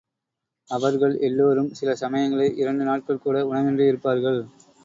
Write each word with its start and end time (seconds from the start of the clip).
அவர்கள் 0.69 1.19
எல்லோரும் 1.19 1.69
சில 1.73 1.95
சமயங்களில், 1.95 2.57
இரண்டு 2.57 2.83
நாட்கள் 2.83 3.17
கூட 3.17 3.45
உணவின்றி 3.45 3.87
இருப்பார்கள். 3.87 4.41